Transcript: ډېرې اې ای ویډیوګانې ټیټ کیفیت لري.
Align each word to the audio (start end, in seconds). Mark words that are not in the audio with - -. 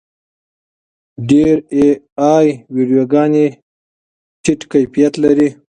ډېرې 1.29 1.59
اې 1.75 1.87
ای 2.31 2.47
ویډیوګانې 2.75 3.45
ټیټ 4.43 4.61
کیفیت 4.71 5.13
لري. 5.23 5.49